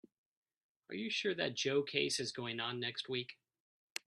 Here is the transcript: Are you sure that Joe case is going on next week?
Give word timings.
Are 0.89 0.95
you 0.95 1.11
sure 1.11 1.35
that 1.35 1.53
Joe 1.53 1.83
case 1.83 2.19
is 2.19 2.31
going 2.31 2.59
on 2.59 2.79
next 2.79 3.07
week? 3.07 3.37